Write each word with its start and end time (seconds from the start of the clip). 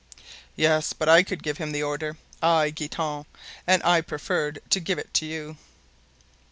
"Yes, 0.55 0.93
but 0.93 1.07
I 1.07 1.21
could 1.21 1.43
give 1.43 1.59
him 1.59 1.71
the 1.73 1.83
order—I, 1.83 2.71
Guitant—and 2.71 3.83
I 3.83 4.01
preferred 4.01 4.57
to 4.71 4.79
give 4.79 4.97
it 4.97 5.13
to 5.13 5.27
you." 5.27 5.57